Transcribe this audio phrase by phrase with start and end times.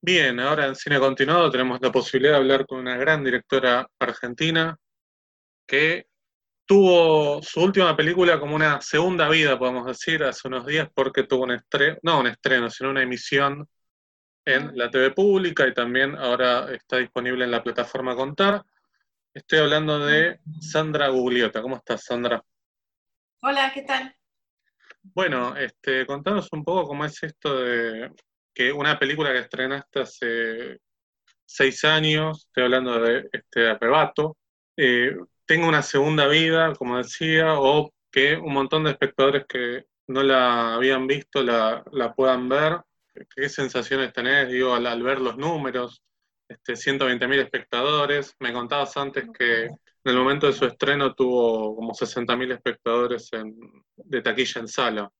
[0.00, 4.76] Bien, ahora en Cine Continuado tenemos la posibilidad de hablar con una gran directora argentina
[5.66, 6.06] que
[6.64, 11.44] tuvo su última película como una segunda vida, podemos decir, hace unos días porque tuvo
[11.44, 13.66] un estreno, no un estreno, sino una emisión
[14.44, 18.64] en la TV pública y también ahora está disponible en la plataforma Contar.
[19.34, 21.62] Estoy hablando de Sandra Gugliota.
[21.62, 22.42] ¿Cómo estás, Sandra?
[23.42, 24.14] Hola, ¿qué tal?
[25.02, 28.10] Bueno, este, contanos un poco cómo es esto de
[28.56, 30.80] que una película que estrenaste hace
[31.44, 34.38] seis años, estoy hablando de este Arrebato,
[34.78, 40.22] eh, tenga una segunda vida, como decía, o que un montón de espectadores que no
[40.22, 41.84] la habían visto la,
[42.16, 42.80] puedan ver.
[43.34, 46.02] ¿Qué sensaciones tenés, digo, al, ver los números?
[46.48, 48.34] Este, 120.000 espectadores.
[48.40, 53.30] Me contabas antes que en el momento de su estreno tuvo como 60.000 espectadores
[53.96, 55.12] de taquilla en sala.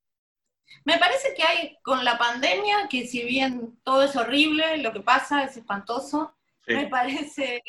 [0.85, 5.01] Me parece que hay con la pandemia, que si bien todo es horrible, lo que
[5.01, 6.35] pasa es espantoso,
[6.67, 7.63] me parece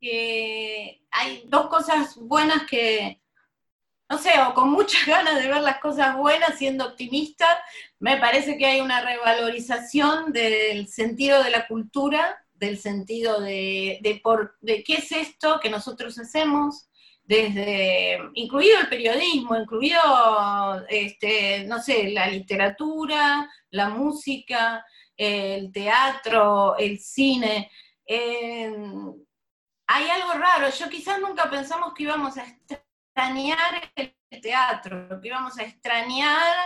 [0.00, 3.20] que hay dos cosas buenas que,
[4.08, 7.46] no sé, o con muchas ganas de ver las cosas buenas, siendo optimista,
[7.98, 14.20] me parece que hay una revalorización del sentido de la cultura, del sentido de, de,
[14.22, 16.88] por, de qué es esto que nosotros hacemos,
[17.28, 20.00] desde, incluido el periodismo, incluido,
[20.88, 24.82] este, no sé, la literatura, la música,
[25.14, 27.70] el teatro, el cine.
[28.08, 35.58] hay algo raro, yo quizás nunca pensamos que íbamos a extrañar el teatro, que íbamos
[35.58, 36.56] a extrañar,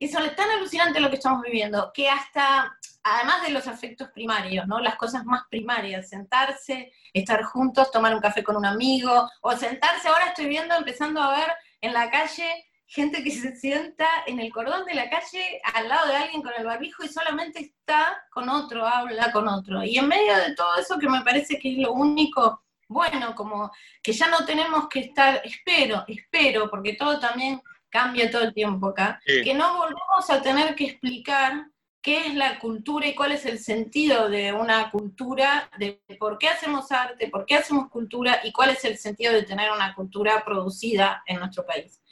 [0.00, 4.66] eso es tan alucinante lo que estamos viviendo, que hasta además de los afectos primarios,
[4.66, 4.80] ¿no?
[4.80, 10.08] Las cosas más primarias, sentarse, estar juntos, tomar un café con un amigo, o sentarse,
[10.08, 14.52] ahora estoy viendo, empezando a ver en la calle gente que se sienta en el
[14.52, 18.50] cordón de la calle al lado de alguien con el barbijo y solamente está con
[18.50, 19.82] otro, habla con otro.
[19.82, 23.72] Y en medio de todo eso que me parece que es lo único bueno, como
[24.02, 28.88] que ya no tenemos que estar, espero, espero, porque todo también cambia todo el tiempo
[28.88, 31.66] acá, que no volvamos a tener que explicar
[32.02, 36.48] qué es la cultura y cuál es el sentido de una cultura, de por qué
[36.48, 40.44] hacemos arte, por qué hacemos cultura y cuál es el sentido de tener una cultura
[40.44, 42.02] producida en nuestro país.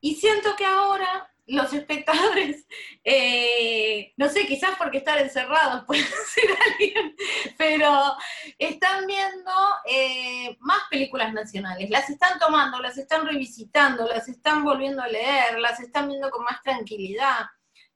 [0.00, 2.66] Y siento que ahora los espectadores,
[3.04, 7.16] eh, no sé, quizás porque están encerrados, puede ser alguien,
[7.58, 8.14] pero
[8.58, 9.52] están viendo
[9.86, 15.58] eh, más películas nacionales, las están tomando, las están revisitando, las están volviendo a leer,
[15.58, 17.46] las están viendo con más tranquilidad.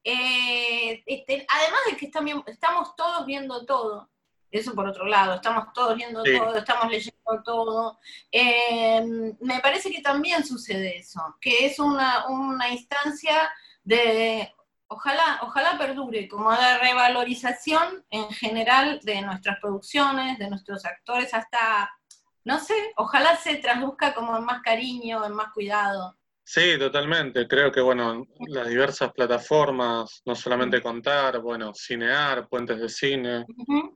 [0.09, 2.07] Eh, este, además de que
[2.47, 4.09] estamos todos viendo todo,
[4.53, 7.99] eso por otro lado, estamos todos viendo todo, estamos leyendo todo.
[8.31, 9.05] Eh,
[9.41, 12.25] me parece que también sucede eso, que es una,
[12.71, 13.51] instancia
[13.83, 14.55] de,
[14.87, 21.91] ojalá, ojalá perdure, como de revalorización en general de nuestras producciones, de nuestros actores, hasta,
[22.45, 26.17] no sé, ojalá se traduzca como en más cariño, en más cuidado.
[26.49, 27.49] Sí, totalmente.
[27.49, 33.45] Creo que, bueno, las diversas plataformas, no solamente contar, bueno, cinear, puentes de cine,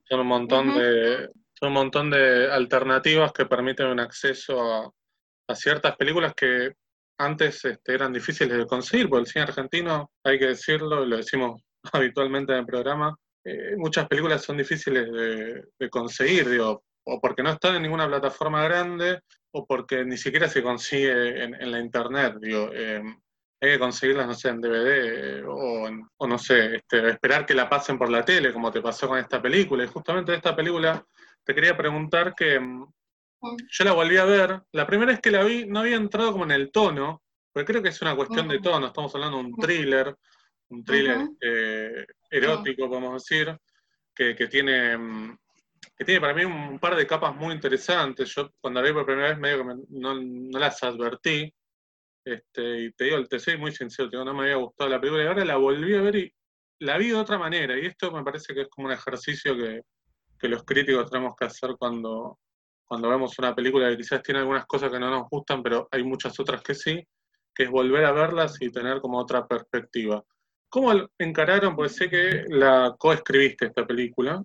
[0.09, 4.93] son un montón de son un montón de alternativas que permiten un acceso
[5.49, 6.73] a, ciertas películas que
[7.19, 11.61] antes este, eran difíciles de conseguir, porque el cine argentino, hay que decirlo, lo decimos
[11.93, 17.43] habitualmente en el programa, eh, muchas películas son difíciles de, de conseguir, digo, o porque
[17.43, 19.21] no están en ninguna plataforma grande,
[19.53, 23.17] o porque ni siquiera se consigue en, la internet, digo, em,
[23.61, 27.99] hay que conseguirlas, no sé, en DVD o, no sé, este, esperar que la pasen
[27.99, 29.85] por la tele, como te pasó con esta película.
[29.85, 31.05] Y justamente de esta película
[31.45, 32.87] te quería preguntar que em,
[33.71, 36.45] yo la volví a ver, la primera vez que la vi no había entrado como
[36.45, 37.23] en el tono,
[37.53, 40.17] porque creo que es una cuestión de tono, estamos hablando de un thriller,
[40.69, 43.59] un thriller eh, erótico, podemos decir,
[44.15, 45.37] que, que tiene em,
[46.01, 48.35] que tiene para mí un par de capas muy interesantes.
[48.35, 50.15] Yo cuando la vi por primera vez medio que no,
[50.59, 51.53] las advertí.
[52.25, 55.27] Este, y te digo, te soy muy sincero, no me había gustado la película y
[55.27, 56.35] ahora la volví a ver y
[56.79, 57.79] la vi de otra manera.
[57.79, 59.83] Y esto me parece que es como un ejercicio que,
[60.39, 62.39] que los críticos tenemos que hacer cuando,
[62.87, 66.03] cuando vemos una película que quizás tiene algunas cosas que no nos gustan, pero hay
[66.03, 67.07] muchas otras que sí,
[67.55, 70.25] que es volver a verlas y tener como otra perspectiva.
[70.71, 71.77] ¿Cómo encararon?
[71.77, 74.43] Pues sé que la coescribiste esta película,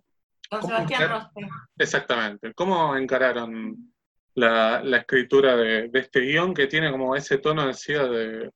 [0.59, 1.29] con Sebastián
[1.77, 2.53] Exactamente.
[2.53, 3.93] ¿Cómo encararon
[4.35, 8.51] la, escritura de, este guion que tiene como ese tono, decía, de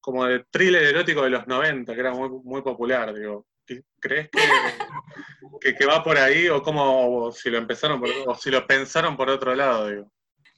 [0.00, 3.46] como de thriller erótico de los 90, que era muy, muy popular, digo?
[4.00, 4.30] ¿Crees
[5.60, 9.28] que, que, va por ahí o cómo si lo empezaron o si lo pensaron por
[9.28, 10.10] otro lado, digo?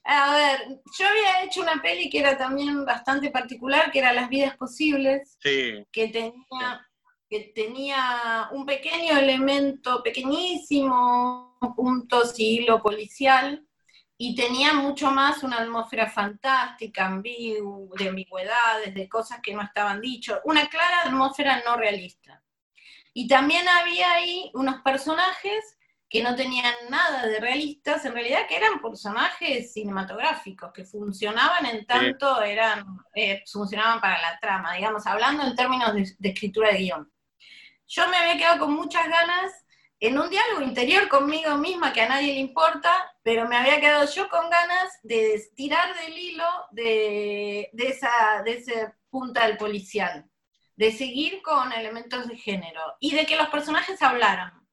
[0.03, 4.29] A ver, yo había hecho una peli que era también bastante particular, que era Las
[4.29, 6.87] vidas posibles, sí, que tenía
[7.31, 13.65] que tenía un pequeño elemento, pequeñísimo punto hilo policial,
[14.17, 20.41] y tenía mucho más una atmósfera fantástica, de ambigüedades, de cosas que no estaban dichas,
[20.43, 22.43] una clara atmósfera no realista.
[23.13, 25.77] Y también había ahí unos personajes
[26.09, 31.85] que no tenían nada de realistas, en realidad que eran personajes cinematográficos, que funcionaban en
[31.85, 32.85] tanto eran,
[33.15, 37.11] eh, funcionaban para la trama, digamos, hablando en términos de, de escritura de guion.
[37.91, 39.51] Yo me había quedado con muchas ganas
[39.99, 42.89] en un diálogo interior conmigo misma que a nadie le importa,
[43.21, 48.97] pero me había quedado yo con ganas de tirar del hilo de, esa, de esa
[49.09, 50.25] punta del policial,
[50.77, 54.65] de seguir con elementos de género y de que los personajes hablaran.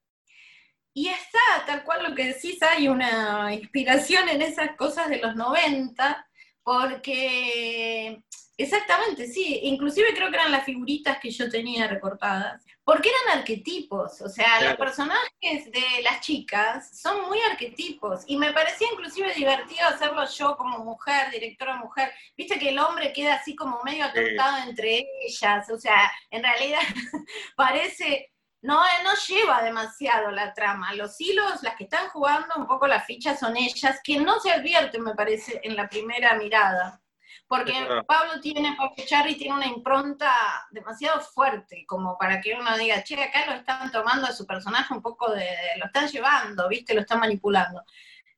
[0.95, 5.35] Y está, tal cual lo que decís, hay una inspiración en esas cosas de los
[5.35, 6.25] 90,
[6.63, 8.23] porque
[8.59, 14.21] exactamente, sí, inclusive creo que eran las figuritas que yo tenía recortadas, porque eran arquetipos,
[14.21, 19.87] o sea, los personajes de las chicas son muy arquetipos, y me parecía inclusive divertido
[19.87, 24.69] hacerlo yo como mujer, directora mujer, viste que el hombre queda así como medio atortado
[24.69, 26.81] entre ellas, o sea, en realidad
[27.57, 30.93] parece no, no lleva demasiado la trama.
[30.95, 34.51] Los hilos, las que están jugando un poco las fichas son ellas, que no se
[34.51, 37.01] advierten, me parece, en la primera mirada.
[37.49, 37.73] Porque
[38.07, 40.31] Pablo tiene, Pablo Charry tiene una impronta
[40.71, 44.93] demasiado fuerte, como para que uno diga, che, acá lo están tomando a su personaje
[44.93, 45.49] un poco de,
[45.79, 46.93] lo están llevando, ¿viste?
[46.93, 47.83] Lo están manipulando.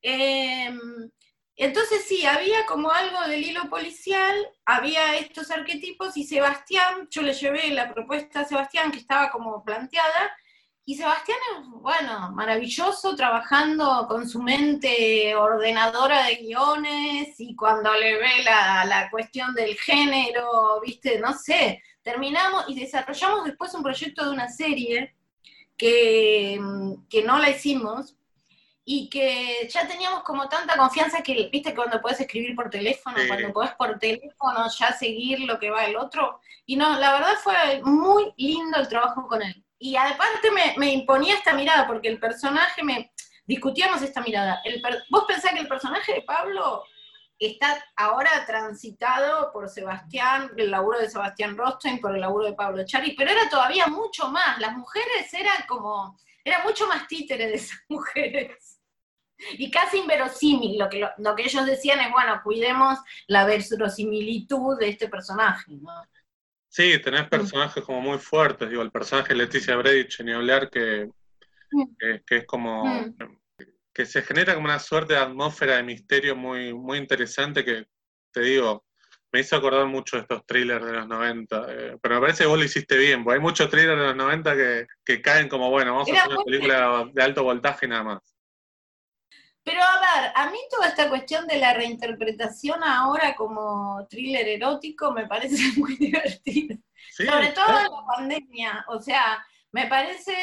[0.01, 0.73] Eh,
[1.61, 4.35] entonces sí, había como algo del hilo policial,
[4.65, 9.63] había estos arquetipos y Sebastián, yo le llevé la propuesta a Sebastián que estaba como
[9.63, 10.35] planteada,
[10.91, 18.17] y Sebastián es, bueno, maravilloso trabajando con su mente ordenadora de guiones y cuando le
[18.17, 24.25] ve la, la cuestión del género, viste, no sé, terminamos y desarrollamos después un proyecto
[24.25, 25.15] de una serie
[25.77, 26.61] que,
[27.09, 28.17] que no la hicimos,
[28.85, 33.53] y que ya teníamos como tanta confianza que, viste, cuando puedes escribir por teléfono, cuando
[33.53, 36.41] puedes por teléfono ya seguir lo que va el otro.
[36.67, 39.65] Y no, la verdad fue muy lindo el trabajo con él.
[39.81, 43.13] Y aparte me, me imponía esta mirada, porque el personaje me...
[43.47, 44.63] Discutíamos esta mirada.
[45.09, 46.85] Vos pensás que el personaje de Pablo
[47.37, 52.85] está ahora transitado por Sebastián, el laburo de Sebastián Rostein, por el laburo de Pablo
[52.85, 54.61] Chari, pero era todavía mucho más.
[54.61, 58.79] Las mujeres eran como era mucho más títere de esas mujeres.
[59.53, 64.91] Y casi inverosímil, lo que, lo, que ellos decían es, bueno, cuidemos la verosimilitud de
[64.91, 65.73] este personaje,
[66.71, 71.11] Sí, tenés personajes como muy fuertes, digo, el personaje de Leticia Bredich, ni hablar, que,
[71.73, 71.85] mm.
[72.25, 73.17] que, es como, mm.
[73.93, 77.87] que se genera como una suerte de atmósfera de misterio muy, muy interesante que,
[78.33, 78.85] te digo,
[79.33, 82.49] me hizo acordar mucho de estos thrillers de los 90, eh, pero me parece que
[82.49, 84.55] vos lo hiciste bien, porque hay muchos thrillers de los 90
[85.05, 88.37] que, caen como, bueno, vamos a hacer una película de alto voltaje nada más.
[89.71, 95.13] Pero a ver, a mí toda esta cuestión de la reinterpretación ahora como thriller erótico
[95.13, 96.77] me parece muy divertido.
[97.11, 100.35] Sobre todo en la pandemia, o sea, me parece,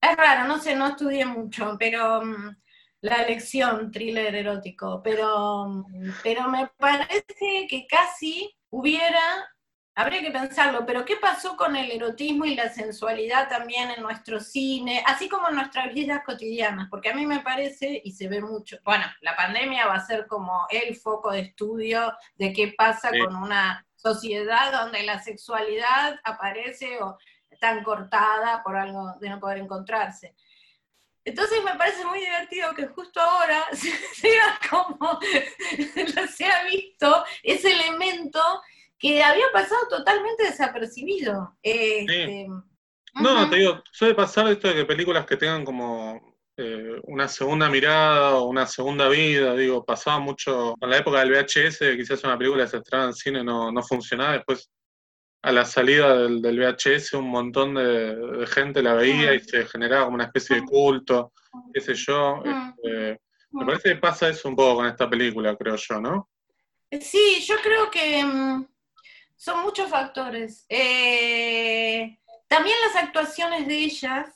[0.00, 2.22] es raro, no sé, no estudié mucho, pero...
[2.22, 2.56] Mm,
[3.02, 5.86] la lección thriller erótico, pero,
[6.22, 9.48] pero me parece que casi hubiera,
[9.94, 14.40] habría que pensarlo, pero ¿qué pasó con el erotismo y la sensualidad también en nuestro
[14.40, 16.88] cine, así como en nuestras vidas cotidianas?
[16.88, 20.26] Porque a mí me parece, y se ve mucho, bueno, la pandemia va a ser
[20.26, 27.02] como el foco de estudio de qué pasa con una sociedad donde la sexualidad aparece
[27.02, 27.18] o
[27.60, 30.34] tan cortada por algo de no poder encontrarse.
[31.24, 33.66] Entonces me parece muy divertido que justo ahora
[34.14, 35.20] sea como
[36.34, 38.40] se ha visto ese elemento
[39.00, 41.56] que había pasado totalmente desapercibido.
[41.62, 42.46] Este,
[43.14, 47.70] no, te digo, suele pasar esto de que películas que tengan como eh, una segunda
[47.70, 52.36] mirada o una segunda vida, digo, pasaba mucho con la época del VHS, quizás una
[52.36, 54.70] película que se estrenaba en cine no, no funcionaba, después
[55.42, 60.16] a la salida del, VHS un montón de, gente la veía y se generaba como
[60.16, 61.32] una especie de culto,
[61.72, 62.42] qué sé yo.
[62.44, 63.18] Este,
[63.52, 66.28] me parece que pasa eso un poco con esta película, creo yo, ¿no?
[67.00, 68.66] Sí, yo creo que mm,
[69.40, 70.66] son muchos factores.
[70.68, 74.28] Eh, también las actuaciones de ellas.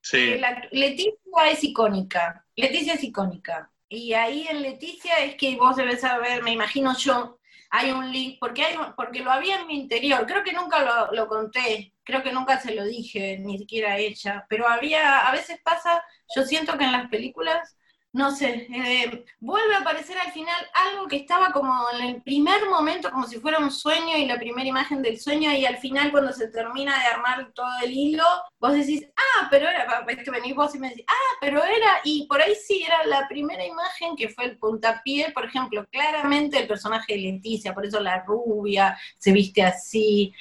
[0.00, 0.18] Sí.
[0.18, 2.46] Eh, Leticia es icónica.
[2.54, 3.72] Leticia es icónica.
[3.88, 8.38] Y ahí en Leticia es que vos debes saber, me imagino yo, hay un link,
[8.38, 12.32] porque, hay, porque lo había en mi interior, creo que nunca lo, conté, creo que
[12.32, 16.02] nunca se lo dije, ni siquiera a ella, pero había, a veces pasa,
[16.34, 17.76] yo siento que en las películas
[18.14, 22.64] no sé, eh, vuelve a aparecer al final algo que estaba como en el primer
[22.70, 26.12] momento, como si fuera un sueño y la primera imagen del sueño, y al final
[26.12, 28.24] cuando se termina de armar todo el hilo,
[28.60, 32.28] vos decís, ah, pero era, que venís vos y me decís, ah, pero era, y
[32.28, 36.68] por ahí sí, era la primera imagen que fue el puntapié, por ejemplo, claramente el
[36.68, 40.32] personaje de Leticia, por eso la rubia se viste así.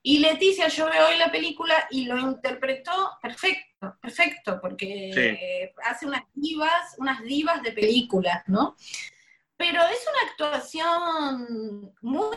[0.00, 3.65] Y Leticia, yo veo hoy la película y lo interpretó perfecto,
[4.00, 8.76] perfecto, porque hace unas divas, unas divas de películas, ¿no?
[9.56, 12.36] Pero es una actuación muy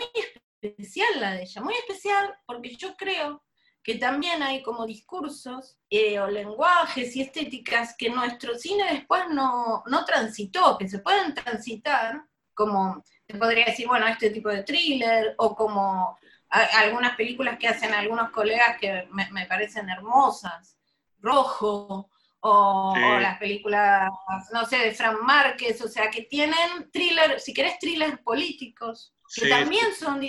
[0.62, 3.43] especial la de ella, muy especial porque yo creo
[3.84, 9.84] que también hay como discursos eh, o lenguajes y estéticas que nuestro cine después no,
[9.88, 15.34] no transitó, que se pueden transitar como, te podría decir, bueno, este tipo de thriller
[15.38, 16.17] o como
[16.50, 20.77] algunas películas que hacen algunos colegas que me, parecen hermosas,
[21.19, 22.09] Rojo,
[22.41, 24.09] o, las películas,
[24.53, 29.49] no sé, de Fran Márquez, o sea, que tienen thriller, si querés, thrillers políticos, que
[29.49, 30.21] también son,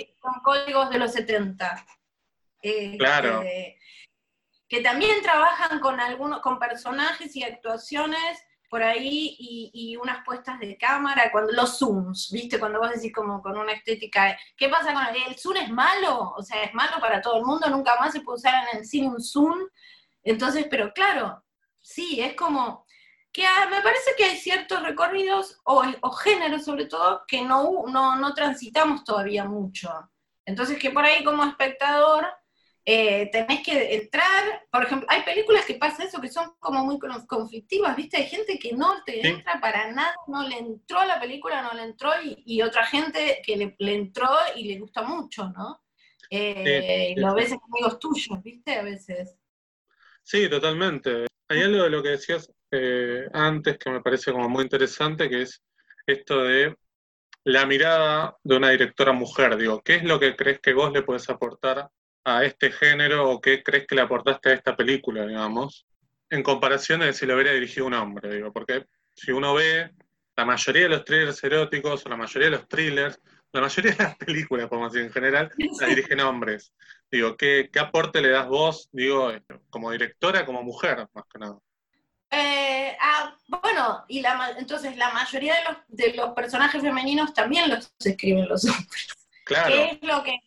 [0.43, 1.85] códigos de los 70.
[2.63, 3.41] Eh, claro.
[4.67, 10.77] que también trabajan con algunos, con personajes y actuaciones por ahí y, unas puestas de
[10.77, 12.57] cámara, cuando los zooms, ¿viste?
[12.57, 15.57] Cuando vos decís como con una estética, ¿qué pasa con el, el zoom?
[15.57, 16.33] ¿Es malo?
[16.37, 18.85] O sea, es malo para todo el mundo, nunca más se puede usar en el
[18.85, 19.59] cine un zoom.
[20.23, 21.43] Entonces, pero claro,
[21.81, 22.85] sí, es como
[23.31, 28.15] que me parece que hay ciertos recorridos o, o géneros sobre todo que no, no,
[28.17, 29.89] no transitamos todavía mucho.
[30.45, 32.27] Entonces que por ahí como espectador
[32.83, 36.97] eh, tenés que entrar, por ejemplo, hay películas que pasa eso, que son como muy
[37.27, 38.17] conflictivas, ¿viste?
[38.17, 41.73] Hay gente que no te entra para nada, no le entró a la película, no
[41.73, 45.83] le entró, y, otra gente que le, entró y le gusta mucho, ¿no?
[46.31, 48.75] Eh, lo ves en amigos tuyos, ¿viste?
[48.75, 49.37] A veces.
[50.23, 51.25] Sí, totalmente.
[51.49, 55.41] Hay algo de lo que decías eh, antes que me parece como muy interesante, que
[55.43, 55.61] es
[56.05, 56.75] esto de
[57.43, 59.57] la mirada de una directora mujer.
[59.57, 61.89] Digo, ¿qué es lo que crees que vos le podés aportar
[62.23, 65.85] a este género o qué crees que le aportaste a esta película, digamos,
[66.29, 69.91] en comparación de si lo hubiera dirigido un hombre, digo, porque si uno ve
[70.37, 73.19] la mayoría de los thrillers eróticos o la mayoría de los thrillers,
[73.53, 76.73] la mayoría de las películas, podemos decir en general, la dirigen hombres.
[77.11, 79.31] Digo, ¿qué, ¿qué, aporte le das vos, digo,
[79.69, 81.57] como directora, como mujer, más que nada?
[82.29, 87.69] Eh, ah, bueno, y la, entonces la mayoría de los, de los personajes femeninos también
[87.69, 89.07] los escriben los hombres.
[89.43, 89.75] Claro.
[89.75, 90.39] ¿Qué es lo que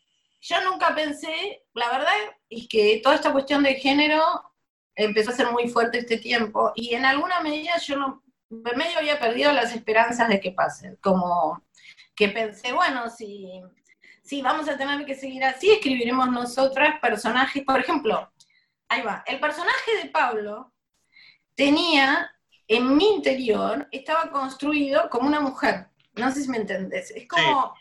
[0.44, 2.12] yo nunca pensé, la verdad
[2.50, 4.22] es que toda esta cuestión de género
[4.94, 9.18] empezó a ser muy fuerte este tiempo y en alguna medida yo no, medio había
[9.18, 11.64] perdido las esperanzas de que pase, como
[12.14, 13.62] que pensé, bueno, si,
[14.22, 18.32] si vamos a tener que seguir así, escribiremos nosotras personajes, por ejemplo,
[18.88, 20.72] ahí va, el personaje de Pablo
[21.54, 22.30] tenía
[22.68, 27.74] en mi interior, estaba construido como una mujer, no sé si me entendés, es como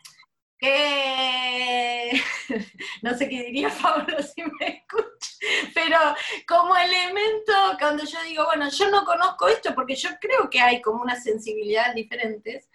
[0.58, 2.12] que
[3.02, 5.98] no sé qué diría Pablo si me escucha, pero
[6.48, 10.82] como elemento, cuando yo digo, bueno, yo no conozco esto porque yo creo que hay
[10.82, 12.70] como unas sensibilidades diferentes,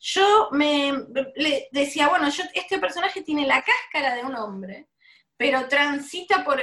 [0.00, 0.92] yo me
[1.34, 4.88] le decía, bueno, yo, este personaje tiene la cáscara de un hombre,
[5.36, 6.60] pero transita por,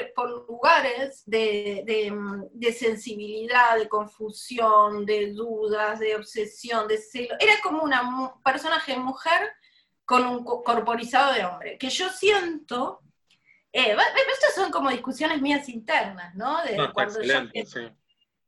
[0.48, 1.84] lugares de,
[2.54, 7.36] de, sensibilidad, de confusión, de dudas, de obsesión, de celo.
[7.39, 9.54] Era como una personaje mujer
[10.04, 13.01] con un corporizado de hombre, que yo siento,
[13.72, 13.96] eh,
[14.34, 16.62] estas son como discusiones mías internas, ¿no?
[16.63, 17.34] De cuando yo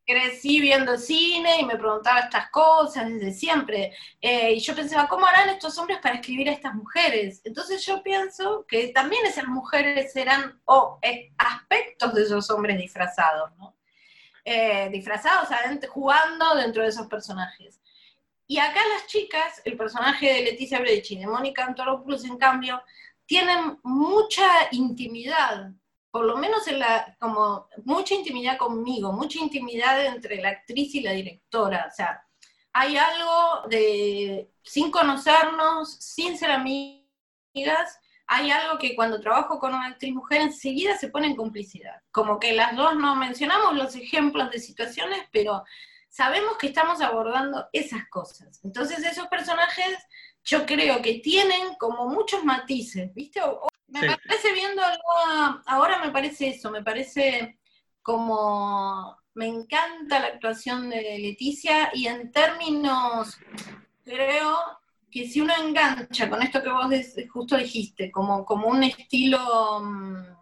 [0.08, 5.28] crecí viendo cine y me preguntaba estas cosas desde siempre, eh, y yo pensaba, ¿cómo
[5.28, 7.42] harán estos hombres para escribir a estas mujeres?
[7.44, 13.52] Entonces yo pienso que también esas mujeres serán o eh, aspectos de esos hombres disfrazados,
[13.58, 13.76] ¿no?
[14.46, 15.50] Eh, disfrazados,
[15.90, 17.82] jugando dentro de esos personajes.
[18.48, 22.82] Y acá las chicas, el personaje de Leticia Brechi y de Mónica Antoropoulos, en cambio,
[23.26, 25.72] tienen mucha intimidad,
[26.12, 31.02] por lo menos en la, como mucha intimidad conmigo, mucha intimidad entre la actriz y
[31.02, 31.88] la directora.
[31.92, 32.26] O sea,
[32.74, 39.88] hay algo de, sin conocernos, sin ser amigas, hay algo que cuando trabajo con una
[39.88, 42.02] actriz mujer enseguida se pone en complicidad.
[42.12, 45.64] Como que las dos no mencionamos los ejemplos de situaciones, pero
[46.10, 48.60] sabemos que estamos abordando esas cosas.
[48.64, 49.98] Entonces esos personajes
[50.44, 53.42] yo creo que tienen como muchos matices, ¿viste?
[53.88, 57.60] Me parece viendo algo, ahora me parece eso, me parece
[58.01, 63.38] como, me encanta la actuación de Leticia y en términos,
[64.03, 64.58] creo
[65.10, 66.88] que si uno engancha con esto que vos
[67.29, 69.82] justo dijiste, como, como un estilo...
[69.82, 70.38] Mm,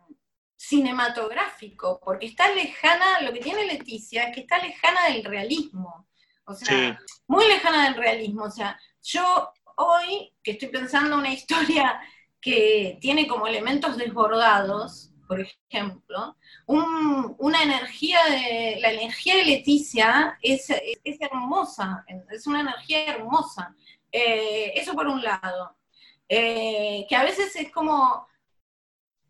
[0.66, 6.08] cinematográfico, porque está lejana, lo que tiene Leticia es que está lejana del realismo.
[6.46, 8.46] o sea, muy lejana del realismo.
[8.46, 12.00] O sea, yo hoy que estoy pensando una historia
[12.46, 16.38] que tiene como elementos desbordados, por ejemplo,
[16.68, 23.76] una energía de, la energía de Leticia es, es, hermosa, es una energía hermosa.
[24.12, 25.76] Eh, eso por un lado.
[26.30, 28.28] Eh, que a veces es como,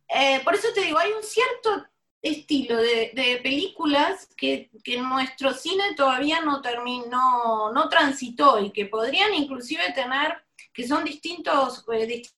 [0.10, 1.86] eh, por eso te digo, hay un cierto
[2.22, 4.70] estilo de, películas que,
[5.00, 10.36] nuestro cine todavía no terminó, no transitó y que podrían inclusive tener,
[10.74, 12.36] que son distintos, distintos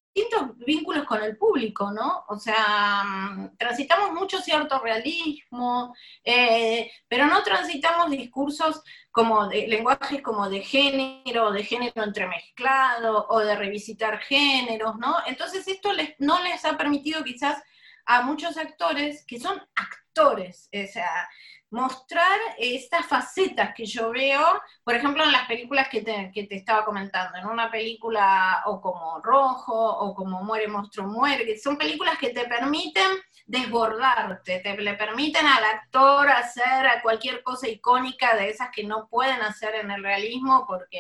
[0.66, 2.26] vínculos con el público, ¿no?
[2.28, 8.82] O sea, mm, transitamos mucho cierto realismo, eh, pero no transitamos discursos
[9.12, 15.16] como de lenguajes como de género, de género entremezclado o de revisitar géneros, ¿no?
[15.26, 17.62] Entonces esto les, no les ha permitido quizás
[18.08, 21.30] a muchos actores que son actores, o sea,
[21.70, 26.56] mostrar estas facetas que yo veo, por ejemplo, en las películas que te, que te,
[26.56, 31.78] estaba comentando, en una película o como Rojo o como Muere, Monstruo, Muere, que son
[31.78, 33.12] películas que te permiten
[33.46, 39.42] desbordarte, te le permiten al actor hacer cualquier cosa icónica de esas que no pueden
[39.42, 41.00] hacer en el realismo, porque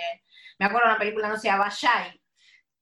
[0.59, 2.21] me acuerdo de una película, no sé, Abayay,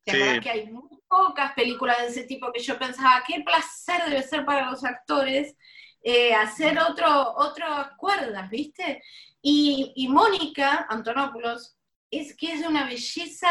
[0.03, 4.04] ¿Te acuerdas que hay muy pocas películas de ese tipo que yo pensaba, qué placer
[4.06, 5.56] debe ser para los actores
[6.04, 9.02] eh, hacer otro, otras cuerdas, ¿viste?
[9.42, 11.78] Y, Mónica Antonopoulos
[12.12, 13.48] es que es de una belleza,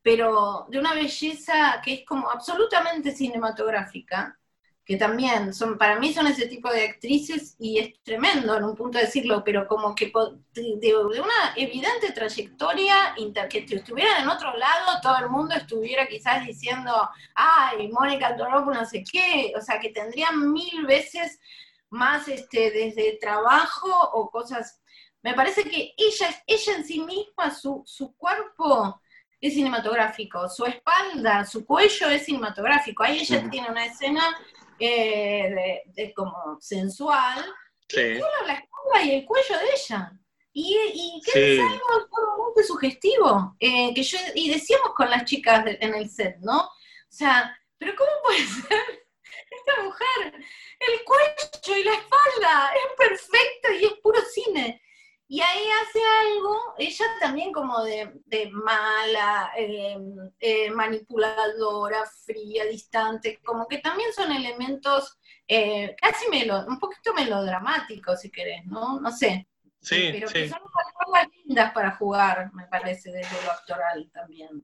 [0.00, 4.38] pero de una belleza que es como absolutamente cinematográfica,
[4.84, 8.76] que también son, para mí son ese tipo de actrices y es tremendo en un
[8.76, 10.12] punto de decirlo, pero como que
[10.52, 13.14] de, una evidente trayectoria
[13.48, 16.92] que estuvieran en otro lado, todo el mundo estuviera quizás diciendo,
[17.34, 21.40] ay, Mónica Antonopoulos no sé qué, o sea, que tendrían mil veces
[21.88, 24.82] más este, desde trabajo o cosas.
[25.22, 29.00] Me parece que ella, ella en sí misma, su, su cuerpo
[29.40, 33.02] es cinematográfico, su espalda, su cuello es cinematográfico.
[33.02, 34.36] Ahí ella tiene una escena
[34.78, 37.44] eh, de, como sensual,
[37.88, 38.00] sí.
[38.00, 40.12] y la espalda y el cuello de ella.
[40.52, 45.64] Y, y que es algo muy sugestivo, eh, que yo, y decíamos con las chicas
[45.66, 46.60] en el set, ¿no?
[46.60, 49.04] O sea, pero ¿cómo puede ser
[49.50, 50.34] esta mujer,
[50.80, 54.82] el cuello y la espalda, es perfecto y es puro cine.
[55.26, 58.12] Y ahí hace algo, ella también como de,
[58.52, 59.96] mala, eh,
[60.38, 68.20] eh, manipuladora, fría, distante, como que también son elementos eh, casi melo, un poquito melodramáticos,
[68.20, 69.00] si querés, ¿no?
[69.00, 69.48] No sé.
[69.80, 70.60] Sí, pero que son
[70.98, 74.62] formas lindas para jugar, me parece, desde lo actoral también.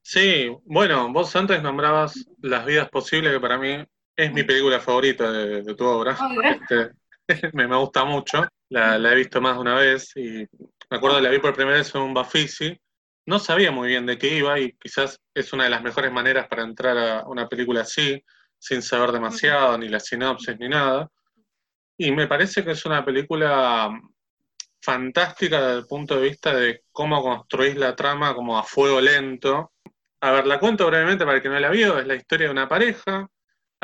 [0.00, 5.32] Sí, bueno, vos antes nombrabas Las vidas posibles, que para mí es mi película favorita
[5.32, 6.16] de, tu obra.
[6.44, 6.90] Este,
[7.52, 8.46] me, gusta mucho.
[8.74, 10.46] La, he visto más de una vez y
[10.90, 12.76] me acuerdo que la vi por primera vez en un Bafisi.
[13.26, 16.46] No sabía muy bien de qué iba y quizás es una de las mejores maneras
[16.48, 18.22] para entrar a una película así,
[18.58, 21.08] sin saber demasiado, ni la sinopsis ni nada.
[21.96, 23.90] Y me parece que es una película
[24.82, 29.72] fantástica desde el punto de vista de cómo construís la trama como a fuego lento.
[30.20, 32.52] A ver, la cuento brevemente para el que no la vio, es la historia de
[32.52, 33.28] una pareja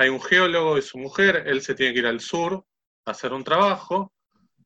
[0.01, 2.65] hay un geólogo y su mujer, él se tiene que ir al sur
[3.05, 4.15] a hacer un trabajo,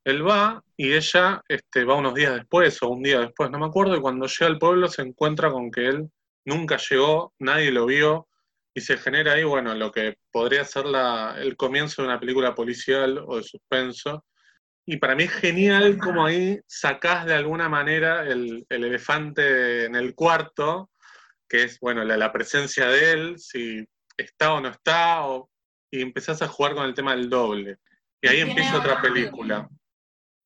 [0.05, 3.67] él va y ella este, va unos días después o un día después, no me
[3.67, 6.11] acuerdo, y cuando llega al pueblo se encuentra con que él
[6.45, 8.29] nunca llegó, nadie lo vio,
[8.75, 12.55] y se genera ahí, bueno, lo que podría ser la, el comienzo de una película
[12.55, 14.25] policial o de suspenso.
[14.85, 20.15] Y para mí es genial como ahí sacás de alguna manera el, elefante en el
[20.15, 20.91] cuarto,
[21.49, 23.87] que es, bueno, la, la presencia de él, si
[24.17, 25.23] está o no está,
[25.91, 27.79] y empezás a jugar con el tema del doble.
[28.21, 29.69] Y ahí empieza otra película.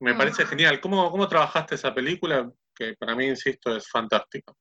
[0.01, 0.19] Me mm.
[0.19, 0.81] parece genial.
[0.81, 2.51] ¿Cómo, ¿Cómo trabajaste esa película?
[2.75, 4.53] Que para mí, insisto, es fantástica.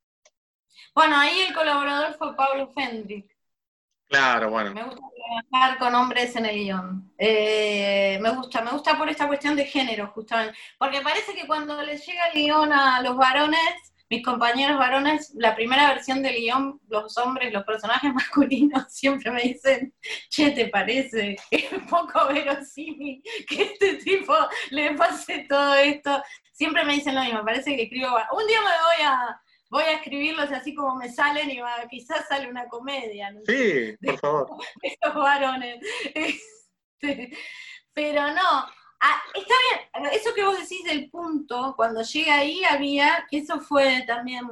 [0.93, 3.37] Bueno, ahí el colaborador fue Pablo Fendrick.
[4.07, 4.73] Claro, bueno.
[4.73, 5.01] Me gusta
[5.51, 7.13] trabajar con hombres en el guion.
[7.17, 10.57] Eh, me gusta, me gusta por esta cuestión de género, justamente.
[10.77, 15.55] Porque parece que cuando les llega el guion a los varones, mis compañeros varones, la
[15.55, 19.93] primera versión del guion, los hombres, los personajes masculinos siempre me dicen,
[20.29, 21.35] che, ¿te parece?
[21.51, 24.33] Es un poco verosímil que este tipo
[24.71, 26.21] le pase todo esto.
[26.53, 29.93] Siempre me dicen lo mismo, parece que escribo, un día me voy a, voy a
[29.93, 33.31] escribirlos así como me salen y va, quizás sale una comedia.
[33.45, 34.47] Sí, por favor.
[34.81, 35.79] Estos varones.
[36.13, 37.37] Este,
[37.93, 38.67] pero no,
[38.99, 43.59] Ah, está bien, eso que vos decís del punto, cuando llega ahí había, que eso
[43.59, 44.45] fue también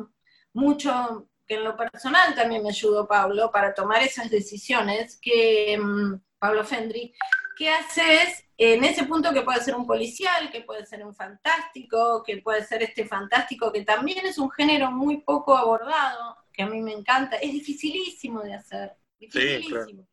[0.54, 6.22] mucho, que en lo personal también me ayudó Pablo para tomar esas decisiones, que mm,
[6.38, 7.14] Pablo Fendri,
[7.58, 8.46] ¿qué haces?
[8.58, 12.64] en ese punto que puede ser un policial, que puede ser un fantástico, que puede
[12.64, 16.94] ser este fantástico, que también es un género muy poco abordado, que a mí me
[16.94, 20.08] encanta, es dificilísimo de hacer, dificilísimo.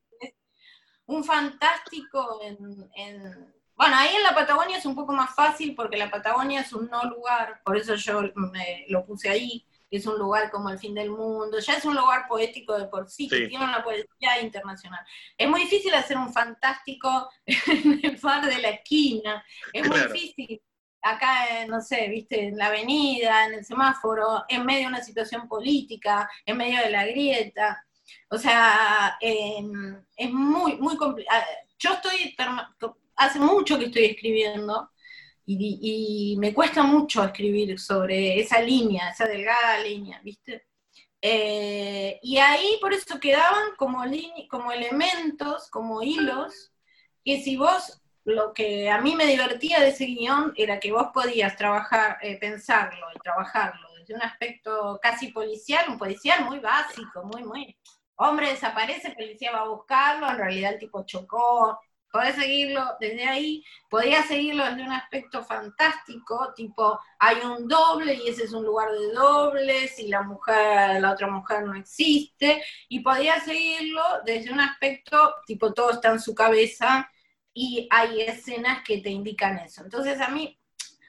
[1.07, 5.97] Un fantástico en, en, Bueno, ahí en la Patagonia es un poco más fácil porque
[5.97, 10.21] la Patagonia es un no lugar, por eso yo me, lo puse ahí, es un
[10.21, 13.49] lugar como el fin del mundo, ya es un lugar poético de por sí, que
[13.49, 15.05] tiene una poesía internacional.
[15.37, 20.63] Es muy difícil hacer un fantástico en el bar de la esquina, es muy difícil
[21.03, 25.49] acá, no sé, viste, en la avenida, en el semáforo, en medio de una situación
[25.49, 27.85] política, en medio de la grieta.
[28.31, 31.43] O sea, es muy, muy complicado.
[31.81, 32.37] Yo estoy,
[33.17, 34.91] hace mucho que estoy escribiendo
[35.45, 40.67] y, me cuesta mucho escribir sobre esa línea, esa delgada línea, ¿viste?
[41.21, 46.73] Eh, y ahí por eso quedaban como, elementos, como hilos,
[47.25, 51.09] que si vos, lo que a mí me divertía de ese guion era que vos
[51.13, 57.25] podías trabajar, eh, pensarlo y trabajarlo desde un aspecto casi policial, un policial muy básico,
[57.25, 57.77] muy, muy,
[58.17, 61.79] hombre desaparece, policía va a buscarlo, en realidad el tipo chocó,
[62.13, 68.29] podés seguirlo desde ahí, podría seguirlo desde un aspecto fantástico, tipo, hay un doble y
[68.29, 73.01] ese es un lugar de dobles y la mujer, la otra mujer no existe, y
[73.01, 77.11] podría seguirlo desde un aspecto, tipo, todo está en su cabeza
[77.55, 79.83] y hay escenas que te indican eso.
[79.83, 80.59] Entonces a mí,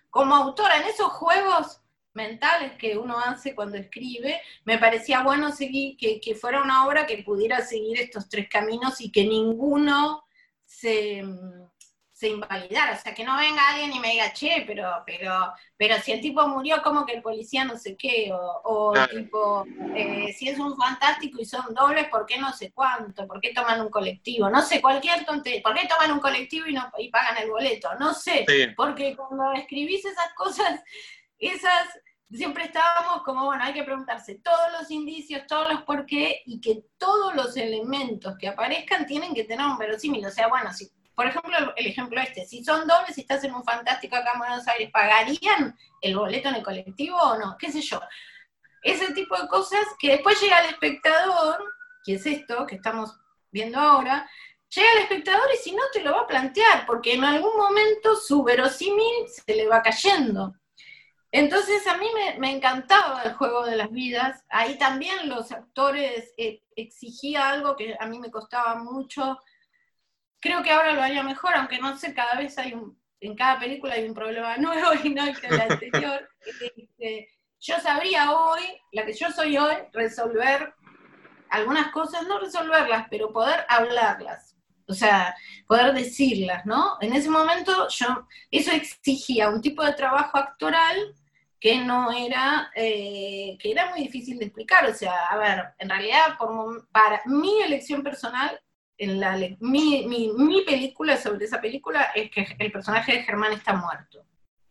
[0.10, 1.82] como autora, en esos juegos
[2.14, 7.06] mentales que uno hace cuando escribe, me parecía bueno seguir, que, que fuera una obra
[7.06, 10.23] que pudiera seguir estos tres caminos y que ninguno
[10.84, 11.24] se,
[12.12, 15.96] se invalidara, o sea, que no venga alguien y me diga, che, pero, pero, pero
[16.02, 19.66] si el tipo murió, como que el policía no sé qué, o, tipo,
[19.96, 23.26] eh, si es un fantástico y son dobles, ¿por qué no sé cuánto?
[23.26, 24.50] ¿Por qué toman un colectivo?
[24.50, 27.96] No sé, cualquier tontería, ¿por qué toman un colectivo y, no, y pagan el boleto?
[27.98, 30.84] No sé, porque cuando escribís esas cosas,
[31.40, 31.88] esas
[32.38, 36.60] siempre estábamos como, bueno, hay que preguntarse todos los indicios, todos los por qué, y
[36.60, 40.26] que todos los elementos que aparezcan tienen que tener un verosímil.
[40.26, 43.54] O sea, bueno, si, por ejemplo, el, ejemplo este, si son dobles, si estás en
[43.54, 47.56] un fantástico acá en Buenos Aires, ¿pagarían el boleto en el colectivo o no?
[47.58, 48.02] ¿Qué sé yo?
[48.82, 51.64] Ese tipo de cosas que después llega al espectador,
[52.04, 53.16] que es esto que estamos
[53.52, 54.30] viendo ahora,
[54.70, 58.16] llega al espectador y si no te lo va a plantear, porque en algún momento
[58.16, 60.56] su verosímil se le va cayendo.
[61.36, 62.06] Entonces a mí
[62.38, 64.44] me, encantaba el juego de las vidas.
[64.50, 69.40] Ahí también los actores eh, exigía algo que a mí me costaba mucho.
[70.40, 73.60] Creo que ahora lo haría mejor, aunque no sé, cada vez hay un, en cada
[73.60, 76.30] película hay un problema nuevo y no que el anterior.
[76.76, 77.30] Este,
[77.62, 80.74] yo sabría hoy, la que yo soy hoy, resolver
[81.50, 84.56] algunas cosas, no resolverlas, pero poder hablarlas.
[84.88, 85.34] O sea,
[85.66, 86.98] poder decirlas, ¿no?
[87.00, 91.16] En ese momento yo, eso exigía un tipo de trabajo actoral
[91.64, 94.86] que no era, eh, que era muy difícil de explicar.
[94.86, 96.38] O sea, a ver, en realidad,
[96.92, 98.60] para mi elección personal,
[98.98, 103.76] en la, mi, mi, película sobre esa película es que el personaje de Germán está
[103.76, 104.26] muerto.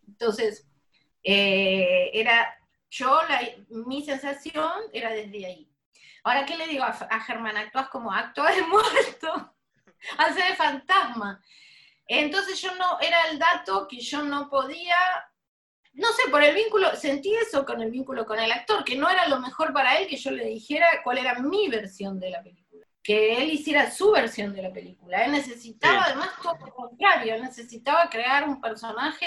[0.06, 0.68] Entonces,
[1.24, 2.54] eh, era,
[2.90, 5.72] yo, la, mi sensación era desde ahí.
[6.24, 7.56] Ahora, ¿qué le digo a, Germán?
[7.56, 9.54] Actúas como actúa de muerto,
[10.18, 11.42] hace de fantasma.
[12.06, 14.94] Entonces yo no, era el dato que yo no podía
[15.94, 19.08] no sé, por el vínculo, sentí eso con el vínculo con el actor, que no
[19.10, 22.42] era lo mejor para él que yo le dijera cuál era mi versión de la
[22.42, 25.24] película, que él hiciera su versión de la película.
[25.24, 29.26] Él necesitaba, además, todo lo contrario, él necesitaba crear un personaje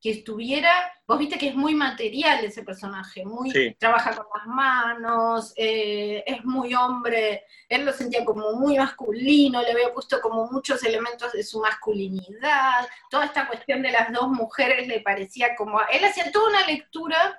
[0.00, 0.70] que estuviera,
[1.06, 6.42] vos viste que es muy material ese personaje, muy trabaja con las manos, eh, es
[6.44, 11.42] muy hombre, él lo sentía como muy masculino, le había puesto como muchos elementos de
[11.42, 16.48] su masculinidad, toda esta cuestión de las dos mujeres le parecía como, él hacía toda
[16.48, 17.38] una lectura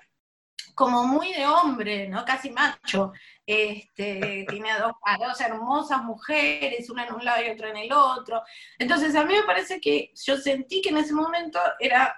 [0.76, 2.24] como muy de hombre, ¿no?
[2.26, 3.12] Casi macho.
[3.46, 7.78] Este, tiene a dos, a dos hermosas mujeres, una en un lado y otra en
[7.78, 8.42] el otro.
[8.80, 12.16] Entonces a mí me parece que yo sentí que en ese momento era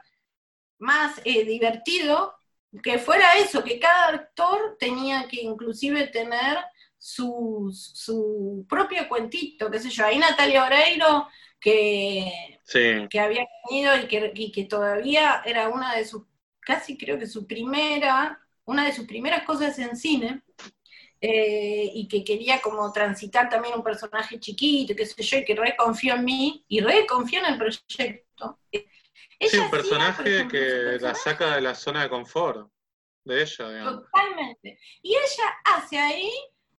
[0.83, 2.35] más eh, divertido
[2.83, 6.57] que fuera eso, que cada actor tenía que inclusive tener
[6.97, 10.05] su, su propio cuentito, qué sé yo.
[10.05, 11.27] Ahí Natalia Oreiro,
[11.59, 12.59] que,
[13.09, 16.23] que había tenido y que, y que todavía era una de sus,
[16.59, 20.41] casi creo que su primera, una de sus primeras cosas en cine,
[21.21, 25.55] eh, y que quería como transitar también un personaje chiquito, qué sé yo, y que
[25.55, 28.59] reconfió en mí, y reconfió en el proyecto
[29.39, 32.69] sí, un personaje que la saca de la zona de confort
[33.25, 33.83] de ella.
[33.83, 34.79] Totalmente.
[35.01, 36.31] Y ella hace ahí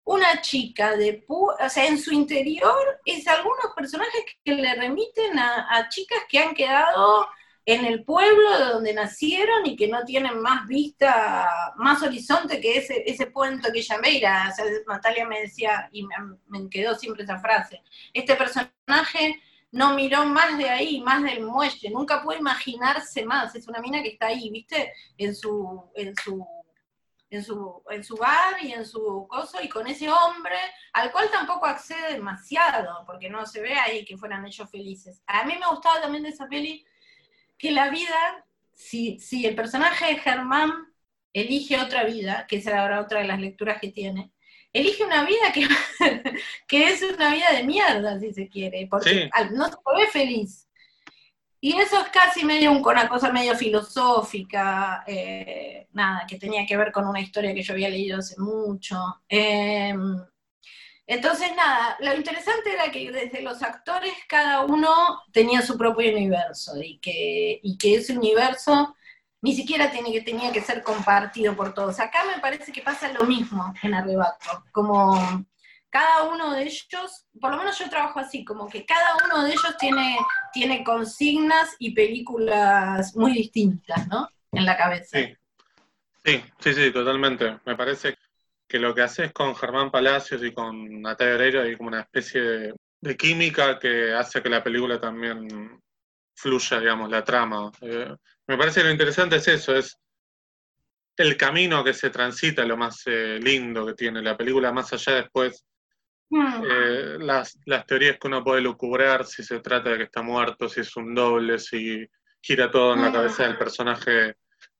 [0.04, 5.88] una chica de o sea, en su interior es algunos personajes que le remiten a,
[5.88, 7.26] chicas que han quedado
[7.66, 12.76] en el pueblo de donde nacieron y que no tienen más vista, más horizonte que
[12.76, 14.50] ese, ese puente que ella mira.
[14.52, 16.14] O sea, Natalia me decía, y me,
[16.48, 19.40] me, quedó siempre esa frase, este personaje
[19.74, 24.02] no miró más de ahí, más del muelle, nunca pudo imaginarse más, es una mina
[24.02, 24.92] que está ahí, ¿viste?
[25.18, 26.46] En su, en su
[27.30, 30.56] en su, en su bar y en su coso, y con ese hombre,
[30.92, 35.20] al cual tampoco accede demasiado, porque no se ve ahí que fueran ellos felices.
[35.26, 36.86] A mí me gustaba también de esa peli
[37.58, 40.70] que la vida, si, si el personaje de Germán
[41.32, 44.30] elige otra vida, que esa ahora otra de las lecturas que tiene,
[44.74, 45.66] elige una vida que,
[46.68, 50.68] que es una vida de mierda, si se quiere, porque no se ve feliz.
[51.60, 56.92] Y eso es casi medio una cosa medio filosófica, eh, nada, que tenía que ver
[56.92, 58.98] con una historia que yo había leído hace mucho.
[59.26, 60.18] Em,
[61.06, 66.72] entonces, nada, lo interesante era que desde los actores cada uno tenía su propio universo
[66.82, 68.94] y que, y que ese universo
[69.44, 72.00] ni siquiera tiene que, tenía que ser compartido por todos.
[72.00, 75.46] Acá me parece que pasa lo mismo en Arrebato, como
[75.90, 79.50] cada uno de ellos, por lo menos yo trabajo así, como que cada uno de
[79.50, 84.26] ellos tiene, consignas y películas muy distintas, ¿no?
[84.50, 85.18] En la cabeza.
[86.24, 86.42] Sí.
[86.60, 87.58] sí, sí, totalmente.
[87.66, 88.16] Me parece
[88.66, 92.40] que lo que haces con Germán Palacios y con Natalia Oreiro hay como una especie
[92.40, 95.78] de, química que hace que la película también
[96.34, 97.70] fluya, digamos, la trama.
[97.82, 99.98] Eh, me parece que lo interesante es eso, es
[101.16, 105.14] el camino que se transita, lo más eh, lindo que tiene la película, más allá
[105.14, 105.64] después
[106.30, 106.64] Mm.
[106.64, 110.68] Eh, las, las, teorías que uno puede lucubrar, si se trata de que está muerto,
[110.68, 112.04] si es un doble, si
[112.40, 113.12] gira todo en la mm.
[113.12, 114.36] cabeza del personaje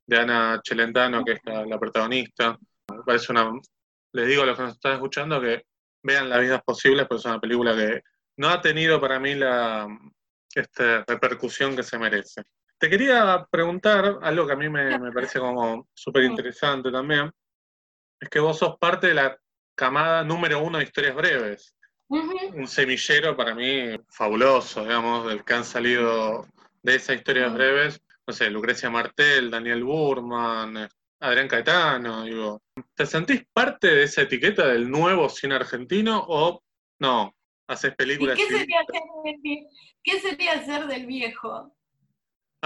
[0.07, 2.59] de Ana Celentano, que es la, protagonista.
[2.90, 3.53] Me parece una.
[4.12, 5.64] Les digo a los que nos están escuchando que
[6.03, 8.03] vean Las vidas posibles, porque es una película que
[8.37, 9.87] no ha tenido para mí la
[10.55, 12.42] este, repercusión que se merece.
[12.85, 17.33] Te quería preguntar algo que a mí me, me parece como súper interesante también,
[18.20, 19.40] es que vos sos parte de la
[19.75, 21.75] camada número uno de historias breves.
[22.09, 26.47] Un semillero para mí fabuloso, digamos, del que han salido
[26.83, 30.87] de esas historias breves, no sé, Lucrecia Martel, Daniel Burman,
[31.20, 32.61] Adrián Caetano, digo.
[32.94, 36.62] ¿Te sentís parte de esa etiqueta del nuevo cine argentino o
[37.01, 37.35] no?
[37.66, 38.37] ¿Haces películas?
[38.37, 38.81] qué, sería
[40.03, 41.75] ¿Qué sería hacer del viejo?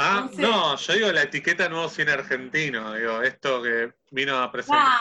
[0.01, 5.01] Ah, no, yo digo la etiqueta nuevo cine argentino, digo, esto que vino a presentar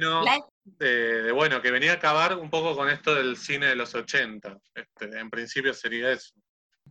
[0.00, 3.76] no, a de, bueno, que venía a acabar un poco con esto del cine de
[3.76, 4.58] los 80.
[4.74, 6.34] Este, en principio sería eso.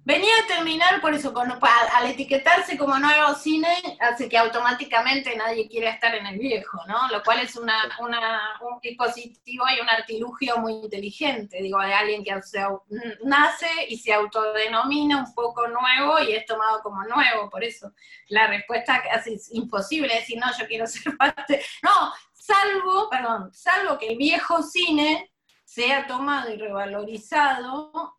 [0.09, 3.67] Venía a terminar por eso, al etiquetarse como nuevo cine,
[3.99, 7.09] hace que automáticamente nadie quiera estar en el viejo, ¿no?
[7.09, 12.33] Lo cual es una, un dispositivo y un artilugio muy inteligente, digo, de alguien que
[13.23, 17.93] nace y se autodenomina un poco nuevo y es tomado como nuevo, por eso
[18.29, 23.99] la respuesta casi es imposible decir, no, yo quiero ser parte, no, salvo, perdón, salvo
[23.99, 25.31] que el viejo cine
[25.65, 28.18] sea tomado y revalorizado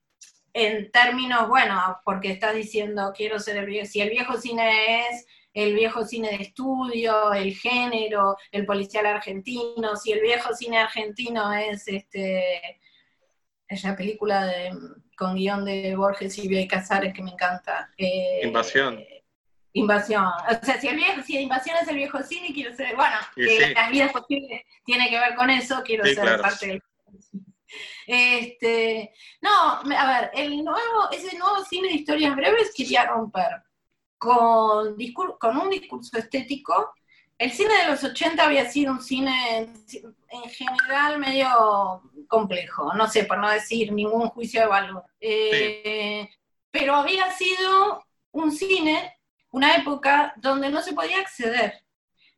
[0.52, 5.26] en términos, bueno, porque estás diciendo, quiero ser el viejo, si el viejo cine es
[5.52, 11.52] el viejo cine de estudio, el género, el policial argentino, si el viejo cine argentino
[11.52, 12.80] es este
[13.68, 14.72] es la película de,
[15.16, 17.88] con guion de Borges y Bioy Casares que me encanta.
[17.96, 19.04] Eh, invasión.
[19.72, 20.24] Invasión.
[20.24, 23.72] O sea, si el viejo, si invasión es el viejo cine, quiero ser, bueno, que
[23.72, 26.82] las vidas posibles tiene que ver con eso, quiero ser parte del
[28.06, 33.62] este, no, a ver, el nuevo, ese nuevo cine de historias breves quería romper
[34.18, 34.96] con,
[35.38, 36.92] con un discurso estético.
[37.38, 39.72] El cine de los 80 había sido un cine
[40.30, 45.04] en general medio complejo, no sé, por no decir ningún juicio de valor.
[45.20, 46.28] Eh,
[46.70, 49.18] pero había sido un cine,
[49.50, 51.82] una época donde no se podía acceder.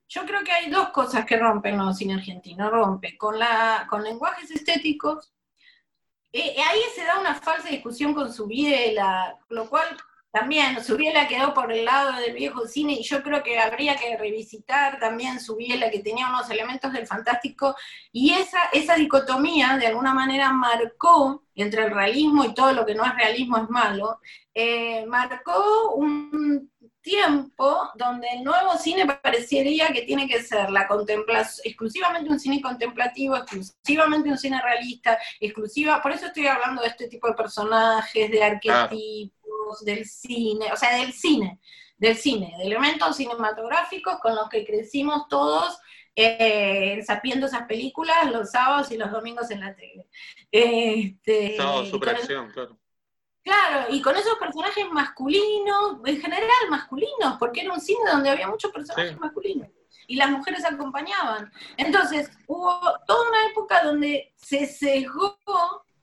[0.09, 2.71] Yo creo que hay dos cosas que rompen el cine argentino.
[2.71, 5.33] Rompe con, la, con lenguajes estéticos.
[6.33, 9.87] Eh, ahí se da una falsa discusión con Subiela, lo cual
[10.33, 14.17] también Subiela quedó por el lado del viejo cine y yo creo que habría que
[14.17, 17.77] revisitar también Subiela, que tenía unos elementos del fantástico,
[18.13, 22.95] y esa, esa dicotomía de alguna manera marcó entre el realismo y todo lo que
[22.95, 24.21] no es realismo es malo,
[24.55, 26.72] eh, marcó un
[27.03, 30.89] tiempo donde el nuevo cine parecería que tiene que ser la
[31.65, 37.09] exclusivamente un cine contemplativo, exclusivamente un cine realista, exclusiva, por eso estoy hablando de este
[37.09, 41.61] tipo de personajes, de arquetipos, del cine, o sea, del cine,
[41.99, 45.79] del cine, de elementos cinematográficos con los que crecimos todos
[46.15, 50.07] eh, sapiendo esas películas los sábados y los domingos en la tele.
[50.51, 52.79] Este, Sábado, superacción, claro.
[53.43, 58.47] Claro, y con esos personajes masculinos, en general masculinos, porque era un cine donde había
[58.47, 59.69] muchos personajes masculinos
[60.07, 61.51] y las mujeres acompañaban.
[61.77, 65.39] Entonces, hubo toda una época donde se sesgó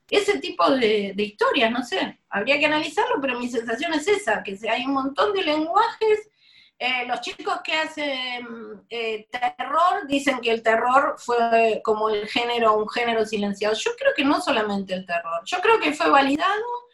[0.09, 4.57] ese tipo de, historias, no sé, habría que analizarlo, pero mi sensación es esa, que
[4.69, 6.29] hay un montón de lenguajes.
[6.79, 8.47] Eh, los chicos que hacen
[8.89, 13.75] eh, terror dicen que el terror fue como el género, un género silenciado.
[13.75, 16.88] Yo creo que no solamente el terror, yo creo que fue validado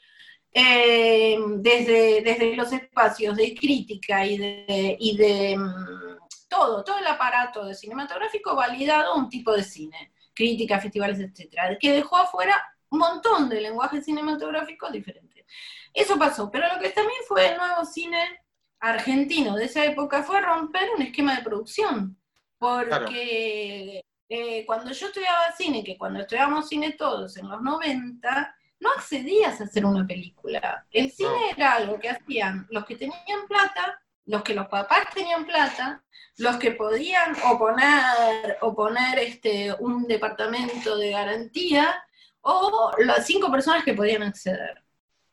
[0.58, 7.08] eh, desde, desde los espacios de crítica y de, y de mm, todo, todo el
[7.08, 12.56] aparato de cinematográfico validado un tipo de cine, crítica, festivales, etcétera, que dejó afuera
[12.88, 15.46] un montón de lenguajes cinematográficos diferentes.
[15.94, 18.40] Eso pasó, pero lo que también fue el nuevo cine
[18.80, 22.18] argentino de esa época fue romper un esquema de producción,
[22.58, 28.92] porque eh, cuando yo estudiaba cine, que cuando estudiábamos cine todos en los 90, no
[28.92, 30.86] accedías a hacer una película.
[30.92, 35.46] El cine era algo que hacían los que tenían plata, los que los papás tenían
[35.46, 36.04] plata,
[36.38, 41.96] los que podían oponer, poner este, un departamento de garantía,
[42.42, 44.85] o las cinco personas que podían acceder.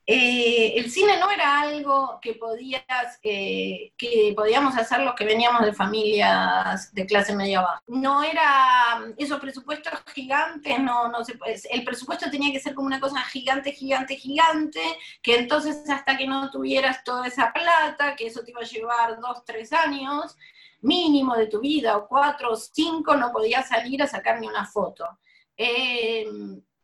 [0.05, 2.83] Eh, el cine no era algo que podías,
[3.23, 3.93] eh,
[4.35, 7.81] podíamos hacer los que veníamos de familias de clase media baja.
[7.87, 11.39] No era esos presupuestos gigantes, no, no se,
[11.71, 14.81] el presupuesto tenía que ser como una cosa gigante, gigante, gigante,
[15.21, 19.19] que entonces hasta que no tuvieras toda esa plata, que eso te iba a llevar
[19.21, 20.37] dos, tres años
[20.81, 24.65] mínimo de tu vida, o cuatro o cinco, no podías salir a sacar ni una
[24.65, 25.07] foto.
[25.55, 26.25] Eh,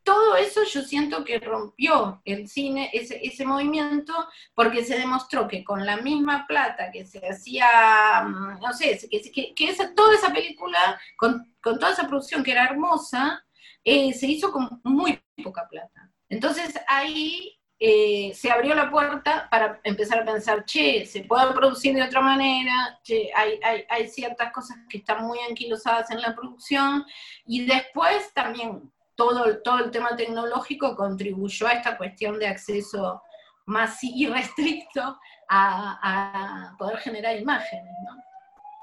[0.09, 4.11] todo eso yo siento que rompió el cine, ese, ese, movimiento,
[4.55, 9.53] porque se demostró que con la misma plata que se hacía, mm, no sé, que,
[9.53, 13.45] que, esa, toda esa película, con, con, toda esa producción que era hermosa,
[13.83, 16.11] eh, se hizo con muy poca plata.
[16.27, 21.93] Entonces ahí eh, se abrió la puerta para empezar a pensar, che, se puede producir
[21.93, 26.33] de otra manera, che, hay, hay, hay ciertas cosas que están muy anquilosadas en la
[26.33, 27.05] producción,
[27.45, 33.21] y después también todo, todo el tema tecnológico contribuyó a esta cuestión de acceso
[33.65, 38.23] más irrestricto a, poder generar imágenes, ¿no?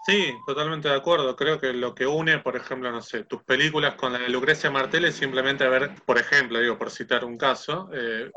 [0.04, 1.34] Sí, totalmente de acuerdo.
[1.34, 4.70] Creo que lo que une, por ejemplo, no sé, tus películas con la de Lucrecia
[4.70, 8.30] Martel es simplemente ver, por ejemplo, digo, por citar un caso, eh,